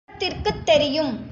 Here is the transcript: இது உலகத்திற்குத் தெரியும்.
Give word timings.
இது 0.09 0.27
உலகத்திற்குத் 0.27 0.65
தெரியும். 0.65 1.29